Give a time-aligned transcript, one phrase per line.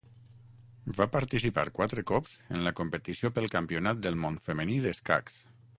[0.99, 5.43] Va participar quatre cops en la competició pel Campionat del món femení d'escacs.